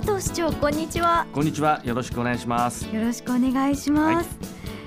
[0.00, 1.26] 佐藤市長こんにちは。
[1.30, 1.82] こんにちは。
[1.84, 2.88] よろしくお願いします。
[2.88, 4.30] よろしくお願いします、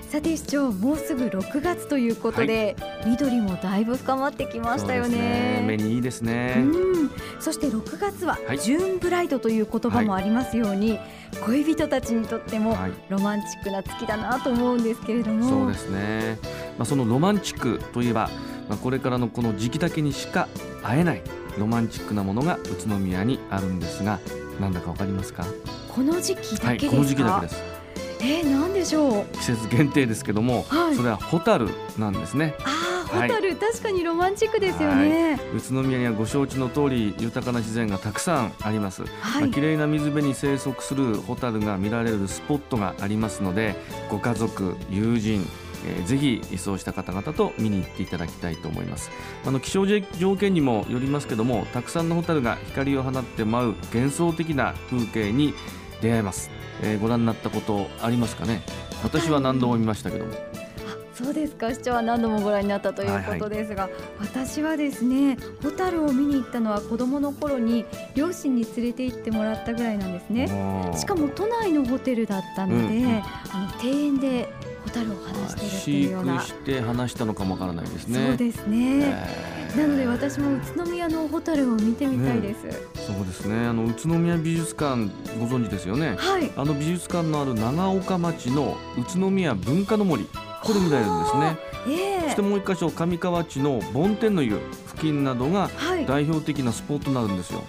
[0.10, 5.64] さて市長もうすぐ6月ということで、緑もだいぶ深まってきましたよそうですね。
[5.68, 6.56] 目にいいですね。
[6.58, 8.60] うん、そして6月ははい。
[8.60, 10.98] ジューンブライドという言葉もありますように、
[11.46, 15.48] 恋人たちにとってもはい、ロマンチックな月だなと思うんですけれども。
[15.48, 16.40] そうですね。
[16.80, 18.32] まあそのロマンチックといえば、
[18.68, 20.48] まあこれからのこの時期だけにしか
[20.82, 21.22] 会えない
[21.60, 24.20] ロマンチックなものが宇都宮にあるんですが、
[24.60, 25.46] なんだかわかりますか？
[25.94, 27.64] この時期はい、だけですか、この時期だけです。
[28.22, 29.26] えー、なんでしょう？
[29.34, 32.56] 季節限定ですけども、はいそれはホタルなんですね。
[32.60, 32.70] あ
[33.12, 35.40] あ、はいホタル、確かにロマンチックですよね。
[35.56, 39.04] 宇都宮にはご承知の通り豊かな自然がたくさんあります。
[39.04, 43.76] はい、まあ綺麗な水辺に生息するホタルが見られるスポットがありますので
[44.10, 45.46] ご家族友人
[45.86, 49.10] えーぜひそうした方々と見に行っていただきたいと思います。
[49.46, 55.54] あの気象条件にもよりますけどもたくさんのホタルが光を放って舞う幻想的な風景に
[56.02, 56.50] 出会えます、
[56.82, 58.62] えーご覧になったことありますかね？
[59.04, 60.34] 私は何度も見ましたけども。
[60.34, 60.38] あ
[61.14, 61.72] そうですか。
[61.72, 63.88] 市長は何度もご覧になったということですが、
[64.20, 70.48] 私はですねホタルを見に行ったのは子供の頃に両親に連れて行ってもらったぐらいなんですね。
[70.98, 73.22] しかも都内のホテルだったので、うんうん。
[73.52, 74.52] あの庭園で
[74.84, 76.36] ホタルを放しているっいうような。
[76.36, 78.28] 育して話したのかもわからないですね。
[78.28, 79.78] そうですね、えー。
[79.78, 82.62] なので私も宇都宮のホタルを見てみたいです、
[83.08, 83.66] そうですね。
[83.66, 86.16] あの宇都宮美術館ご存知ですよね。
[86.18, 86.52] はい。
[86.56, 90.28] あの美術館のある長岡町の宇都宮文化の森。
[90.64, 91.58] これ見られるんですね。
[91.88, 92.22] ええ。
[92.22, 96.06] そしてもう一箇所上川町の梵天の湯付近などがはい。
[96.06, 97.64] 代表的なスポットになるんですよ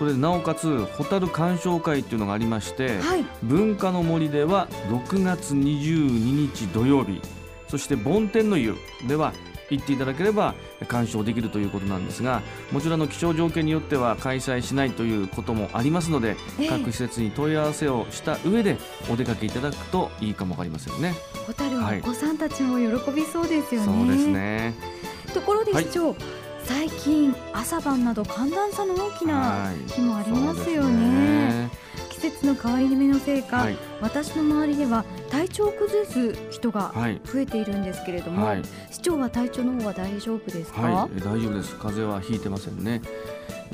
[0.00, 6.08] それでなおかつ蛍鑑賞会っていうのがありましてはい文化の森では6月22
[6.50, 7.20] 日土曜日
[7.68, 9.34] そして梵天の湯では
[9.68, 10.54] 行っていただければ
[10.88, 12.40] 鑑賞できるということなんですが
[12.72, 18.78] もちろんあの気象条件によっては開催しないということもありますのでええ各施設に問い合わせをした上で
[19.10, 21.14] お出かけいただくといいかもわかりませんね。
[21.46, 23.86] ホタルははいお子さんたちも喜びそうですよね。
[23.86, 24.74] そうですね。
[25.34, 26.16] ところではい市長、
[26.64, 31.70] 最近朝晩など寒暖差の大きなはい日もありますよそうですね。
[32.10, 40.80] 季節の変わり目のせいか、はい私の周りでは体調を崩す人がはい増えているんですけれども、はい市長は体調の方は大丈夫ですか？
[40.82, 41.74] はい、え大丈夫です。
[41.76, 43.02] 風邪はひいてませんね。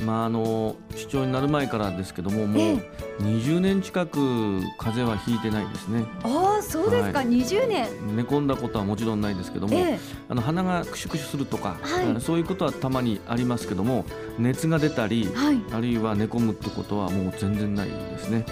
[0.04, 2.90] まああの市長になる前からですけども、もうえ
[3.20, 6.04] 20年近く風邪はひいてないですね。
[6.22, 8.16] ああそうですか、はい20年。
[8.16, 9.98] 寝込んだことはもちろんないですけども、ええ
[10.28, 14.04] あの鼻がクシュクシュするとか、はいうんそういうことはたまにありますけども、
[14.38, 15.60] 熱が出たり、はい。
[15.72, 18.44] あるいは寝込むってことはもう全然ないですね。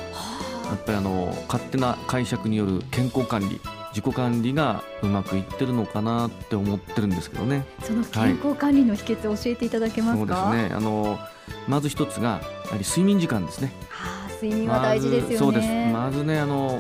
[0.65, 3.61] やはっぱりあの勝手な解釈による健康管理、
[3.95, 7.65] 自己管理がうまくいってるのかなって思ってるんですけどね。
[7.81, 10.55] あその健康管理の秘訣を教えていただけますそうですか？
[10.55, 10.71] ね。
[10.75, 11.19] あの
[11.69, 13.73] まず一つがやはり睡眠時間ですね。
[13.91, 15.35] はあ睡眠は大事ですよね。
[15.35, 15.93] まずそうです。
[15.93, 16.79] まずねあの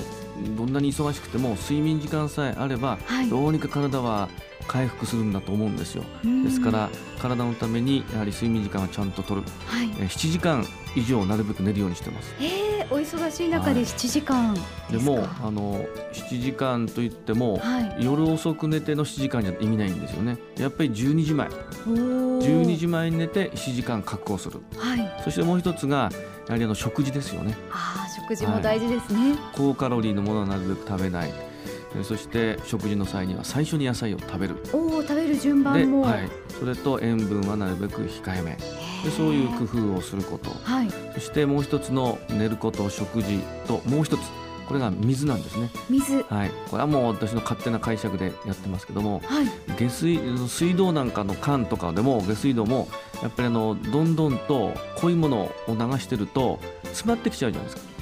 [0.56, 3.28] どんなに忙しくても睡眠時間さえあればはい。
[3.28, 4.28] どうにか体は
[4.66, 6.02] 回復するんだと思うんですよ。
[6.24, 6.88] うんですから
[7.20, 9.46] 体のためにやはり睡眠時間はちゃんと取る。
[9.66, 9.90] はい。
[10.00, 10.66] えー7時間
[10.96, 12.34] 以上なるべく寝るようにしてます。
[12.40, 14.54] えー、お忙しい中ではい7時間
[14.90, 15.26] でも。
[15.42, 17.58] あの7時間といっても。
[17.58, 17.96] はい。
[18.04, 25.22] 夜遅く寝ての7時間じゃ意味ないんですよねやっぱり12時前おー12時前に寝て7時間確保するはい。
[25.24, 26.10] そしてもう一つが
[26.46, 29.36] やはりあの食事ですよねああ食事も大事ですね。
[29.54, 31.53] 高カロリーのものはなるべく食べないえー
[32.02, 34.56] そして食事の際には最初に野菜を食べる。
[34.72, 36.02] おお食べる順で、番も。
[36.02, 36.28] はい、
[36.58, 38.56] それと塩分はなるべく控えめ。
[39.04, 40.50] でそういう工夫をすること。
[40.64, 40.88] はい。
[41.14, 44.20] そしてもう一つの寝ること食事ともう一つ。
[44.66, 45.68] これが水なんですね。
[45.90, 46.22] 水。
[46.22, 46.50] はい。
[46.70, 49.46] これはもう私の勝手な解釈でやってますけどもはい。
[49.78, 50.18] 下水
[50.48, 52.88] 水道なんかの管とかでも下水道も
[53.22, 57.93] やっぱりあのどんどんと濃いものを流してると詰まってきちゃうじゃないですか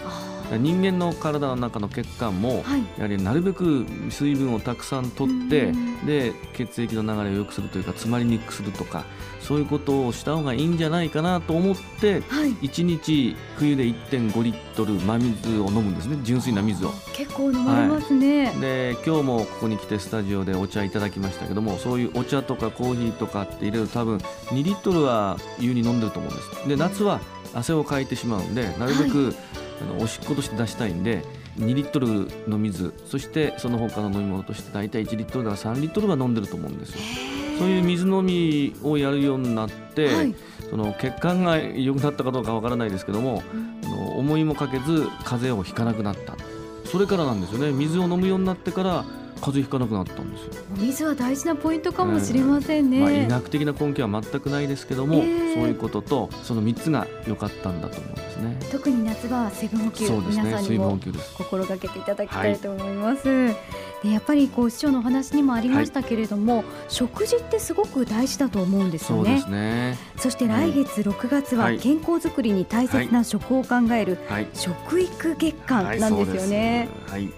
[0.59, 2.81] 人間の体の中の血管もーはい。
[2.97, 9.05] やはりなるべく水分をたくさん取ってうんで血液の流れを良くするというか詰まりにくくするとか
[9.41, 12.53] そういうことをした方がいいんじゃないかなと思ってはい。
[12.55, 16.91] 1日冬で1.5リットル真水を飲むんですね純粋な水を。
[17.15, 18.53] 結構飲まれますね。
[18.61, 27.21] で今日もここに来てスタジオでお茶いただきましたけどもそういうお茶とかコーヒーとかって入れると多分2リットルは湯に飲んでると思うんですで夏は
[27.55, 29.35] 汗をかいてしまうんでなるべく、
[29.83, 31.25] あのおしっことして出したいんで
[31.59, 37.01] 2リットルの水そしてその他の飲み物として大体1リットルから3リットルは飲んでると思うんですよ。
[37.59, 40.35] そういう水飲みをやるようになって、はい。
[40.71, 43.43] その血管が良くなったかどうかわからないですけども
[43.85, 46.35] あの思いもかけず風邪をひかなくなった。
[46.87, 47.73] それからなんですよね。
[47.73, 49.05] 水を飲むようになってから
[49.43, 50.63] 風邪ひかなくなったんですよ。
[50.79, 53.01] お水は大事なポイントかもしれませんね。
[53.01, 58.59] まあ、医学的な根拠は全くないですけども、えーそういうこととその3つが良かったんだと思うんですね。
[58.71, 60.99] 特に夏場は水分補給、ね皆さんにも。
[61.37, 63.25] 心がけていただきたいと思います。
[64.03, 69.41] でやっぱりこう市長のお話にもありましたけれども、食事ってすごく大事だと思うんですよね。
[69.41, 69.99] そうね。
[70.17, 74.47] そして来月6月ははい健康づくりに大切な食を考えるはい。
[74.55, 76.89] 食育月間なんですよね。
[77.09, 77.29] はい。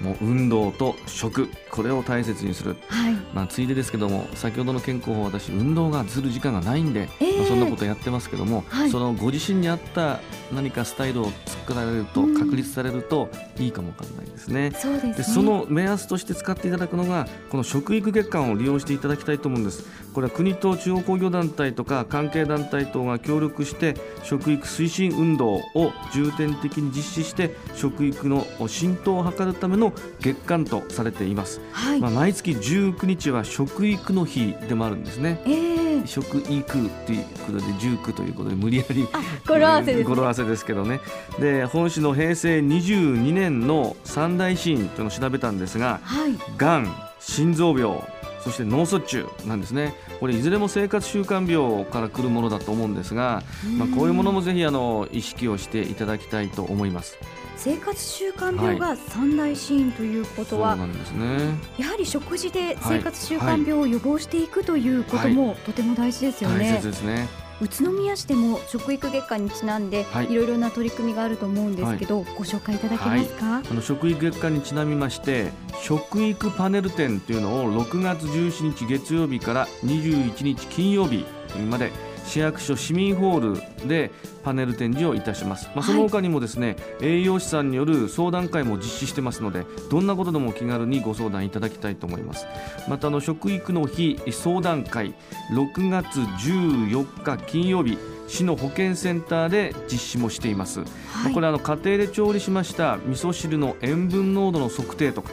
[0.00, 2.76] もう運動と食これを大切にする。
[2.88, 10.20] はい、まあついでですけども先ほどの健康法私運動がする時間がないんで、えーまあ、そんなことやってますけども、はいそのご自身に合った
[10.52, 14.70] 何かスタイルを作られると、うん確立されるといいかもわかんないですね。
[14.76, 15.14] そうですね。
[15.14, 19.84] でその目安として使っていただくのがこの食育月間を利用していただきたいと思うんです
[20.16, 35.38] これは国と中央工業団体とか関係団体等が協力して食育推進運動を重点的に実施して食育の浸透を図るための月間とされています、はい、まあ、毎月19日は食育の日でもあるんですね。
[35.44, 40.04] えー、食育ということで19ということで無理やりあ語呂合わせです、ね。
[40.08, 41.00] 語呂合わせですけどね。
[41.38, 47.98] で本市の平成22年の三大死因というのを調べたんですがはい、がん心臓病
[48.46, 49.92] そして脳卒中なんですね。
[50.20, 53.42] これいずれも生活習慣病から来るものだと思うんですが、
[53.76, 57.18] まあ、こういうものもぜひあの意識をしていただきたいと思います。
[57.56, 61.54] 生活習慣病が三大死因ということは、そうなんですね。
[61.76, 66.76] やはり食事で生活習慣病を予防していくということもとても大事ですよ大ね。
[66.80, 70.30] 切ですね宇都宮市でも食育月間にちなんで、はい。
[70.30, 73.62] い、ろいろな取り組みがあると思うんですけど、ご紹介いただけますか？
[73.70, 81.24] あの食育月間にちなみまして食育パネル展というのを6月17日月曜日から21日金曜日
[81.70, 81.90] まで
[82.26, 84.10] 市役所市民ホールで
[84.44, 92.46] パネル展示をいたします、まあ、その他にもですね、栄養士さんによる相談会も実施してますのでどんなことでも気軽にご相談いただきたいと思います。
[92.88, 95.14] またあの食育の日相談会
[95.52, 105.30] 6月14日金曜日市の保健センターで実施もしています、はい、これあの家庭で調理しました味噌汁の塩分濃度の測定とか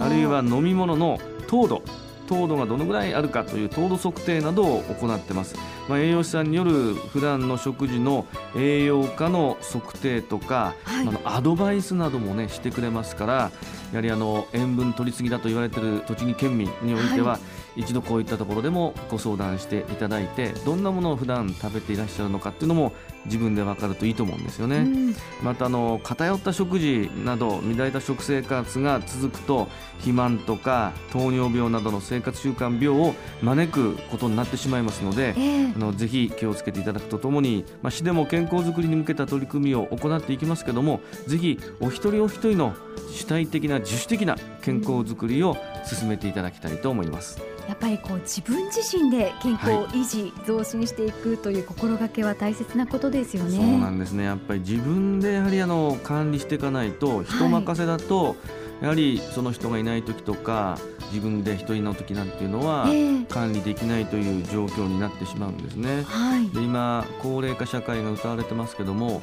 [0.00, 1.82] あるいは飲み物の糖度
[2.26, 5.54] 糖度がどのぐらいあるかという糖度測定などを行ってます、
[5.88, 8.26] まあ、栄養士さんによる普段の食事の
[8.56, 11.08] 栄養価の測定とか、はい。
[11.08, 17.38] あのアドバイスなどもねしてくれますからやはりあの塩分取りすぎだと言われている栃木県民においては、は
[17.76, 22.92] 一度こういったところでもご相談していただいてどんなものを普段食べていらっしゃるのかっていうのも
[23.24, 24.78] 自分で分かるといいと思うんですよね。
[24.78, 42.74] うんまたあの偏った食事など乱れた食生活が続くと肥満とか糖尿病などの生活習慣病を招くことになってしまいますのでええあのぜひ気をつけていただくとともに、まあ、市でも健康づくりに向けた取り組みを行っていきますけどもぜひお一人お一人の
[43.12, 47.40] 主体的な自主的な健康づくりを進めていただきたいと思います。
[47.68, 53.56] やっぱりこう自分自身で健康を維持、増進していくという心がけは大切なことですよね。
[53.56, 54.24] そうなんですね。
[54.24, 58.36] やっぱり自分でやはりあの管理していかないと人任せだと、
[58.80, 60.76] やはりその人がいない時とか
[61.12, 63.24] 自分で一人の時なんていうのはええ。
[63.28, 66.02] 管理できないという状況になってしまうんですね。
[66.02, 69.22] はい、で今高齢化社会が歌われてますけども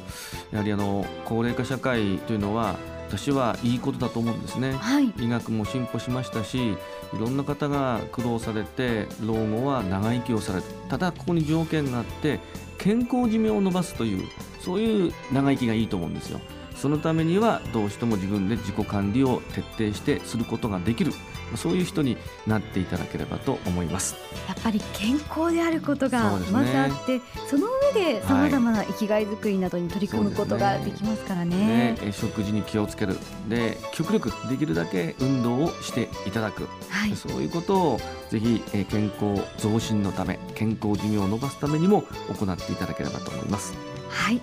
[0.50, 2.76] やはりあの高齢化社会というのは
[3.10, 4.72] 私はいいことだと思うんですね。
[4.72, 6.76] はい、医学も進歩しましたしい
[7.18, 12.38] ろんな方が苦労されて老後は長生きをされるただここに条件があって
[12.78, 14.28] 健康寿命を伸ばすという
[14.60, 16.40] そういう長生きがいいと思うんですよ
[16.80, 21.12] そのためにはどうしても自分で自己管理を徹底してすることができる。
[21.56, 22.16] そういう人に
[22.46, 24.14] なっていただければと思います。
[24.48, 31.96] やっぱり健康であることがまずあってそ,、の上でさまざまな生きがいづくりなどに取り組むことができますからでね。
[32.02, 33.18] え食事に気をつける。
[33.48, 36.68] で極力できるだけ運動をしていただく。
[36.88, 43.74] はい、そういうことをぜひえー健康増進のため健康寿命を伸ばすためにも行っていただければと思います。
[44.08, 44.40] はい、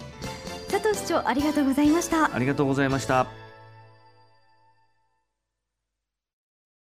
[0.67, 2.33] 佐藤市長ありがとうございました。
[2.33, 3.46] ありがとうございました